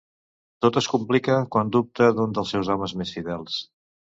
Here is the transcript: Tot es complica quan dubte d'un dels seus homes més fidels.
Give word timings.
Tot 0.65 0.77
es 0.81 0.87
complica 0.93 1.35
quan 1.55 1.69
dubte 1.77 2.09
d'un 2.21 2.35
dels 2.39 2.55
seus 2.57 2.73
homes 2.77 2.99
més 3.03 3.17
fidels. 3.19 3.63